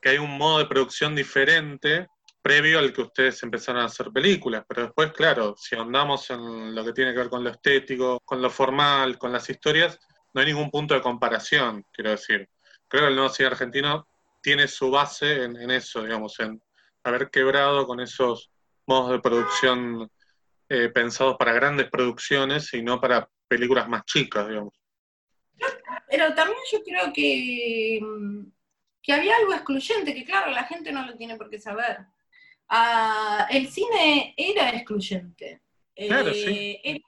[0.00, 2.08] que hay un modo de producción diferente
[2.42, 6.84] previo al que ustedes empezaron a hacer películas, pero después, claro, si andamos en lo
[6.84, 9.98] que tiene que ver con lo estético, con lo formal, con las historias,
[10.34, 12.48] no hay ningún punto de comparación, quiero decir.
[12.88, 14.06] Creo que el nuevo cine argentino
[14.42, 16.60] tiene su base en, eso, digamos, en
[17.04, 18.50] haber quebrado con esos
[18.86, 20.10] modos de producción
[20.68, 24.74] eh, pensados para grandes producciones y no para películas más chicas, digamos.
[26.10, 28.00] Pero también yo creo que,
[29.02, 31.98] que había algo excluyente, que claro, la gente no lo tiene por qué saber.
[32.68, 35.62] Ah, el cine era excluyente.
[35.94, 36.80] Claro, sí.
[36.82, 37.00] Eh,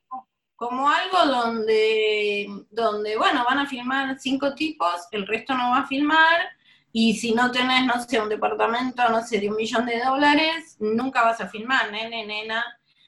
[0.57, 5.87] como algo donde, donde, bueno, van a filmar cinco tipos, el resto no va a
[5.87, 6.57] filmar,
[6.99, 10.77] y si no tenés, no sé, un departamento, no sé, de un millón de dólares,
[10.81, 12.65] nunca vas a filmar, nene, nena.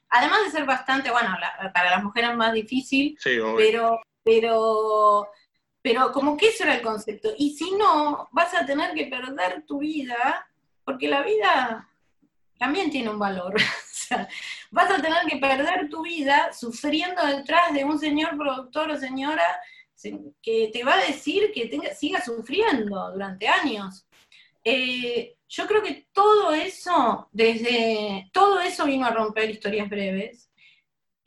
[0.09, 1.35] Además de ser bastante, bueno,
[1.73, 3.17] para las mujeres es más difícil,
[3.57, 5.27] pero, pero,
[5.81, 7.29] pero como que eso era el concepto.
[7.35, 10.47] Y si no, vas a tener que perder tu vida,
[10.85, 11.89] porque la vida
[12.59, 13.55] también tiene un valor.
[14.71, 19.59] vas a tener que perder tu vida sufriendo detrás de un señor productor o señora
[20.41, 24.05] que te va a decir que tenga, siga sufriendo durante años.
[24.63, 30.48] Eh, yo creo que todo eso, desde todo eso vino a romper historias breves.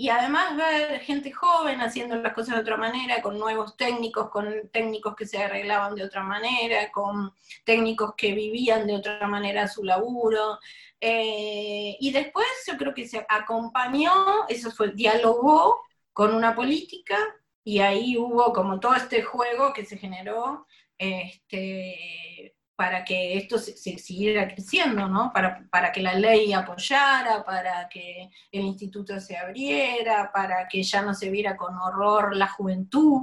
[0.03, 4.69] Y además ver gente joven haciendo las cosas de otra manera, con nuevos técnicos, con
[4.73, 7.33] técnicos que se arreglaban de otra manera, con
[7.65, 10.59] técnicos que vivían de otra manera su laburo.
[11.01, 14.13] Eh, y después yo creo que se acompañó,
[14.49, 15.81] eso fue, dialogó
[16.13, 17.17] con una política
[17.63, 20.67] y ahí hubo como todo este juego que se generó
[20.99, 25.31] este, para que esto se, siguiera creciendo, ¿no?
[25.33, 31.03] Para, para, que la ley apoyara, para que el instituto se abriera, para que ya
[31.03, 33.23] no se viera con horror la juventud.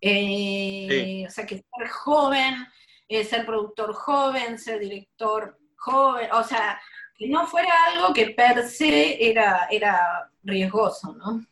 [0.00, 2.66] Eh, o sea, que ser joven,
[3.08, 6.80] eh, ser productor joven, ser director joven, o sea,
[7.14, 11.44] que no fuera algo que per se era, era riesgoso, ¿no?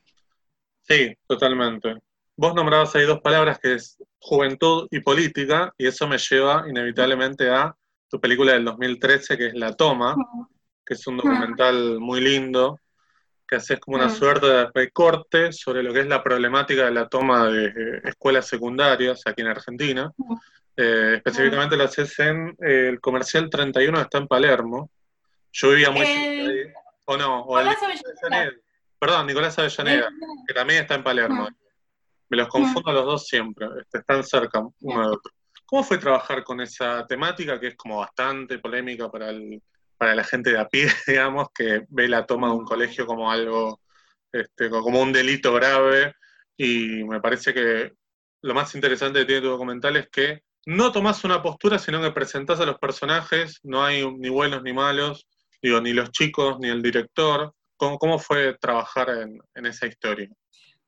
[0.82, 1.96] Sí, totalmente.
[2.36, 7.50] Vos nombrabas ahí dos palabras que es juventud y política, y eso me lleva inevitablemente
[7.50, 7.74] a
[8.08, 10.16] tu película del 2013, que es La Toma,
[10.84, 12.80] que es un documental muy lindo,
[13.48, 17.08] que haces como una suerte de recorte sobre lo que es la problemática de la
[17.08, 20.12] toma de escuelas secundarias aquí en Argentina.
[20.76, 24.90] Eh, específicamente lo haces en eh, el comercial 31 que está en Palermo.
[25.50, 26.72] Yo vivía muy cerca ahí.
[27.06, 27.68] O no, o el,
[28.98, 30.08] Perdón, Nicolás Avellaneda,
[30.46, 31.48] que también está en Palermo.
[32.28, 35.32] Me los confundo a los dos siempre, este, están cerca uno de otro.
[35.64, 39.32] ¿Cómo fue trabajar con esa temática que es como bastante polémica para,
[39.96, 43.30] para la gente de a pie, digamos, que ve la toma de un colegio como
[43.30, 43.80] algo,
[44.32, 46.14] este, como un delito grave?
[46.56, 47.92] Y me parece que
[48.42, 52.12] lo más interesante que tiene tu documental es que no tomás una postura, sino que
[52.12, 55.26] presentás a los personajes, no hay ni buenos ni malos,
[55.62, 57.54] digo, ni los chicos, ni el director.
[57.76, 60.28] ¿Cómo, cómo fue trabajar en, en esa historia?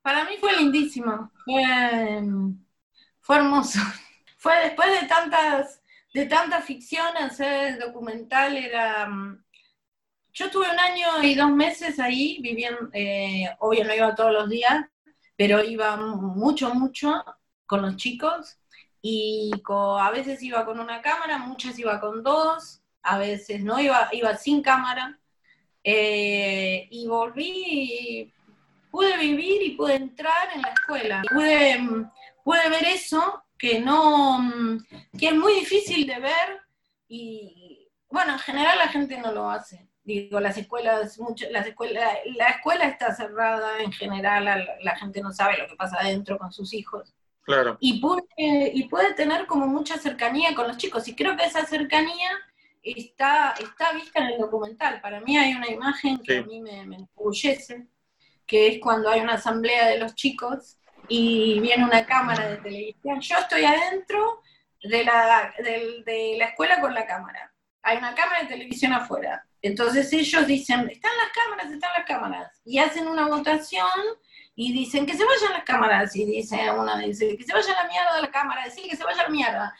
[0.02, 2.22] Para mí fue lindísimo, fue,
[3.20, 3.80] fue hermoso.
[4.38, 5.82] Fue después de tantas,
[6.14, 9.06] de tanta ficción, hacer documental era...
[9.06, 9.44] Mm,
[10.32, 14.48] yo tuve un año y dos meses ahí viviendo, eh, obvio no iba todos los
[14.48, 14.86] días,
[15.36, 17.22] pero iba mucho, mucho
[17.66, 18.56] con los chicos
[19.02, 24.08] y a veces iba con una cámara, muchas iba con dos, a veces no iba,
[24.12, 25.18] iba sin cámara.
[25.82, 28.32] Eh, y volví
[28.90, 31.22] pude vivir y pude entrar en la escuela.
[31.32, 32.10] Pude, mm,
[32.44, 34.78] pude ver eso que no, mm,
[35.18, 36.60] que es muy difícil de ver
[37.08, 39.88] y bueno, en general la gente no lo hace.
[40.02, 44.44] Digo, las escuelas, mucho, las escuelas, la escuela está cerrada en general,
[44.82, 47.14] la, gente no sabe lo que pasa adentro con sus hijos.
[47.42, 47.76] Claro.
[47.80, 51.06] Y puede, y puede tener como mucha cercanía con los chicos.
[51.06, 52.30] Y creo que esa cercanía
[52.82, 55.00] está, está vista en el documental.
[55.00, 57.86] Para mí hay una imagen que a mí me, me enorgullece,
[58.50, 60.76] que es cuando hay una asamblea de los chicos
[61.06, 63.20] y viene una cámara de televisión.
[63.20, 64.42] Yo estoy adentro
[64.82, 67.54] de la, de, la escuela con la cámara.
[67.82, 69.46] Hay una cámara de televisión afuera.
[69.62, 72.60] Entonces ellos dicen, están las cámaras, están las cámaras.
[72.64, 73.86] Y hacen una votación
[74.56, 76.16] y dicen que se vayan las cámaras.
[76.16, 79.04] Y dice una, dice, que se vaya la mierda de la cámara, decir que se
[79.04, 79.76] vaya la mierda.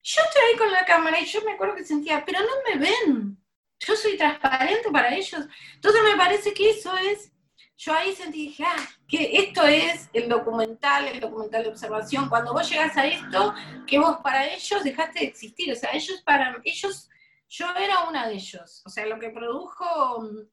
[0.00, 2.78] Yo estoy ahí con la cámara y yo me acuerdo que sentía, pero no me
[2.78, 3.36] ven.
[3.80, 5.44] Yo soy transparente para ellos.
[5.74, 7.32] Entonces me parece que eso es
[7.80, 8.76] yo ahí sentí, dije, ah,
[9.08, 12.28] que esto es el documental, el documental de observación.
[12.28, 13.54] Cuando vos llegas a esto,
[13.86, 15.72] que vos para ellos dejaste de existir.
[15.72, 17.08] O sea, ellos para ellos,
[17.48, 18.82] yo era una de ellos.
[18.84, 20.48] O sea, lo que produjo mm,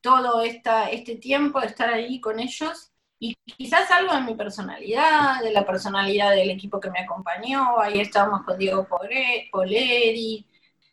[0.00, 5.42] todo esta, este tiempo de estar ahí con ellos, y quizás algo de mi personalidad,
[5.42, 7.78] de la personalidad del equipo que me acompañó.
[7.78, 10.46] Ahí estábamos con Diego Poleri,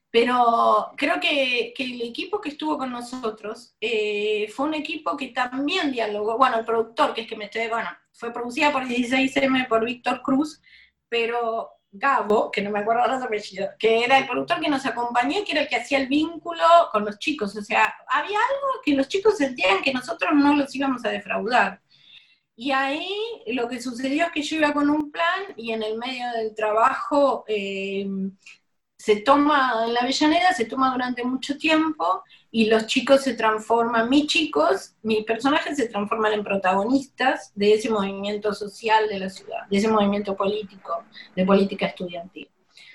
[0.10, 5.92] pero creo que, el equipo que estuvo con nosotros eh, fue un equipo que también
[5.92, 9.86] dialogó, bueno, el productor, que es que me estoy, bueno, fue producida por 16M, por
[9.86, 10.62] Víctor Cruz,
[11.10, 14.86] pero Gabo, que no me acuerdo ahora su apellido, que era el productor que nos
[14.86, 17.56] acompañó que era el que hacía el vínculo con los chicos.
[17.56, 21.82] O sea, había algo que los chicos sentían que nosotros no los íbamos a defraudar.
[22.56, 23.08] Y ahí
[23.48, 26.56] lo que sucedió es que yo iba con un plan y en el medio del
[26.56, 28.08] trabajo eh,
[28.98, 34.10] se toma en la Avellaneda, se toma durante mucho tiempo y los chicos se transforman,
[34.10, 39.68] mis chicos, mis personajes se transforman en protagonistas de ese movimiento social de la ciudad,
[39.70, 41.04] de ese movimiento político,
[41.36, 42.50] de política estudiantil.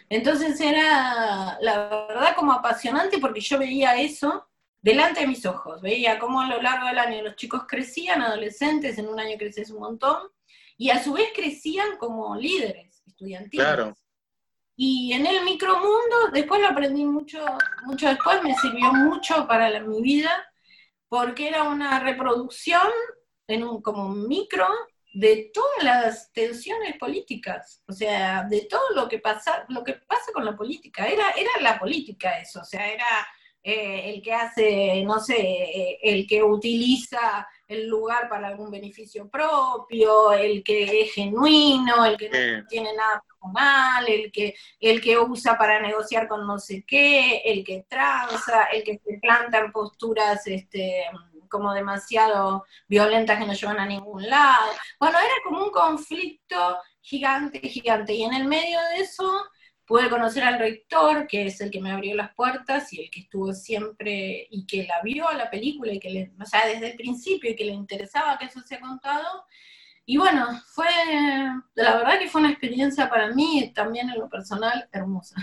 [0.09, 4.48] Entonces era, la verdad, como apasionante porque yo veía eso
[4.82, 8.98] delante de mis ojos, veía cómo a lo largo del año los chicos crecían, adolescentes,
[8.98, 10.18] en un año creces un montón,
[10.76, 13.64] y a su vez crecían como líderes estudiantiles.
[13.64, 13.94] Claro
[14.76, 17.44] y en el micromundo, después lo aprendí mucho,
[17.84, 20.30] mucho después, me sirvió mucho para mi vida,
[21.08, 22.88] porque era una reproducción
[23.46, 24.66] en un como micro
[25.14, 30.32] de todas las tensiones políticas, o sea, de todo lo que pasa, lo que pasa
[30.32, 33.26] con la política, era, era la política eso, o sea, era
[33.62, 39.28] eh, el que hace, no sé, eh, el que utiliza el lugar para algún beneficio
[39.28, 45.18] propio, el que es genuino, el que no tiene nada personal, el que, el que
[45.18, 49.72] usa para negociar con no sé qué, el que tranza, el que se planta en
[49.72, 51.05] posturas este,
[51.49, 54.72] como demasiado violentas que no llevan a ningún lado.
[54.99, 58.14] Bueno, era como un conflicto gigante, gigante.
[58.14, 59.30] Y en el medio de eso
[59.84, 63.20] pude conocer al rector, que es el que me abrió las puertas y el que
[63.20, 66.93] estuvo siempre y que la vio a la película y que le, o sea, desde
[66.93, 69.45] el principio y que le interesaba que eso se ha contado.
[70.05, 70.86] Y bueno, fue,
[71.74, 75.36] la verdad que fue una experiencia para mí, también en lo personal, hermosa.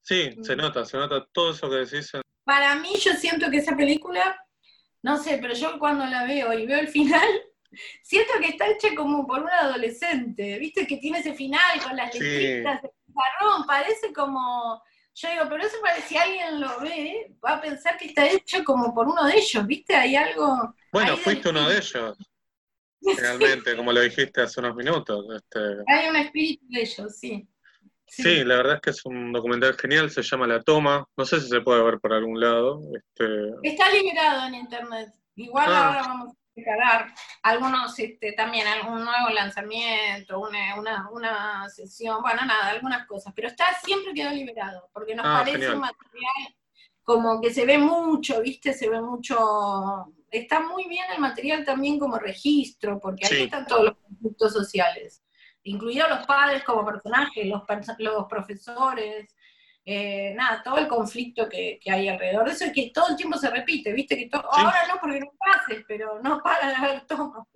[0.00, 2.10] Sí, se nota, se nota todo eso que decís.
[2.44, 4.36] Para mí yo siento que esa película,
[5.02, 7.28] no sé, pero yo cuando la veo y veo el final,
[8.02, 10.86] siento que está hecha como por un adolescente, ¿viste?
[10.86, 12.80] Que tiene ese final con las letritas,
[13.66, 14.82] parece como,
[15.14, 18.64] yo digo, pero eso parece si alguien lo ve, va a pensar que está hecho
[18.64, 19.94] como por uno de ellos, ¿viste?
[19.94, 20.74] Hay algo...
[20.92, 22.18] Bueno, fuiste uno de ellos.
[23.18, 25.24] Realmente, como lo dijiste hace unos minutos.
[25.34, 25.58] Este...
[25.88, 27.48] Hay un espíritu de ellos, sí.
[28.06, 28.44] sí.
[28.44, 31.48] la verdad es que es un documental genial, se llama La Toma, no sé si
[31.48, 32.80] se puede ver por algún lado.
[32.94, 33.24] Este...
[33.62, 35.88] Está liberado en internet, igual ah.
[35.88, 42.44] ahora vamos a encargar algunos, este, también algún nuevo lanzamiento, una, una, una, sesión, bueno,
[42.44, 46.54] nada, algunas cosas, pero está siempre quedó liberado, porque nos ah, parece un material
[47.02, 48.72] como que se ve mucho, ¿viste?
[48.72, 53.84] Se ve mucho está muy bien el material también como registro, porque ahí están todos
[53.84, 55.22] los conflictos sociales,
[55.62, 57.62] incluidos los padres como personajes, los,
[57.98, 59.36] los profesores,
[59.84, 62.46] eh, nada, todo el conflicto que, hay alrededor.
[62.46, 65.32] De eso y que todo el tiempo se repite, viste que ahora no porque no
[65.38, 67.46] pases, pero no para de haber todo.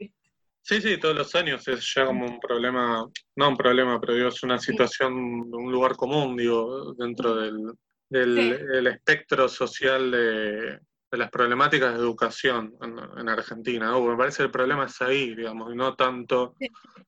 [0.61, 4.29] Sí, sí, todos los años es ya como un problema, no un problema, pero digo,
[4.29, 7.73] es una situación, un lugar común, digo, dentro del,
[8.11, 10.81] del espectro social de,
[11.17, 13.87] de las problemáticas de educación en, Argentina.
[13.87, 14.03] ¿no?
[14.03, 16.55] me parece que el problema es ahí, digamos, y no tanto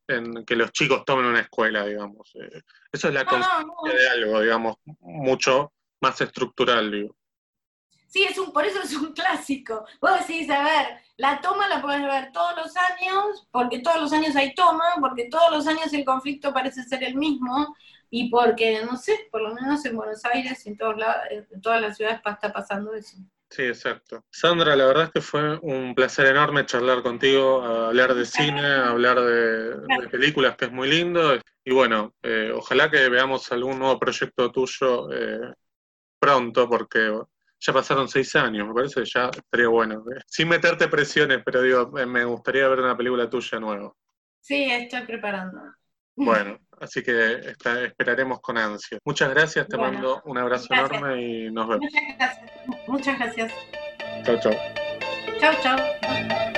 [0.06, 2.34] en que los chicos tomen una escuela, digamos.
[2.36, 7.14] Eh, eso es la consecuencia de algo, digamos, mucho más estructural, digo.
[8.06, 9.84] Sí, es un, por eso es un clásico.
[10.00, 10.86] Vos decís, a ver,
[11.18, 15.28] la toma la podés ver todos los años, porque todos los años hay toma, porque
[15.30, 17.76] todos los años el conflicto parece ser el mismo,
[18.08, 21.60] y porque, no sé, por lo menos en Buenos Aires y en, todos lados, en
[21.60, 23.18] todas las ciudades está pasando eso.
[23.50, 24.24] Sí, exacto.
[24.30, 29.20] Sandra, la verdad es que fue un placer enorme charlar contigo, hablar de cine, hablar
[29.20, 31.38] de, películas, que es muy lindo.
[31.64, 35.54] Y bueno, eh, ojalá que veamos algún nuevo proyecto tuyo eh,
[36.18, 37.10] pronto, porque
[37.58, 40.04] ya pasaron seis años, me parece que ya estaría bueno.
[40.26, 43.92] Sin meterte presiones, pero digo, me gustaría ver una película tuya nueva.
[44.40, 45.58] Sí, estoy preparando.
[46.24, 47.40] Bueno, así que
[47.84, 48.98] esperaremos con ansia.
[49.04, 51.86] Muchas gracias, te mando un abrazo enorme y nos vemos.
[51.90, 52.88] Muchas gracias.
[52.88, 53.52] Muchas gracias.
[54.24, 54.52] Chao, chao.
[55.38, 56.57] Chao, chao.